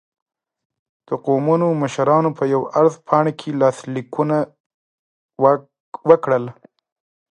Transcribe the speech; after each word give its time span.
د 1.07 1.09
قومونو 1.25 1.67
مشرانو 1.81 2.29
په 2.37 2.43
یوه 2.53 2.67
عرض 2.79 2.95
پاڼه 3.07 3.31
کې 3.39 3.49
لاسلیکونه 3.61 4.37
وکړل. 6.09 6.45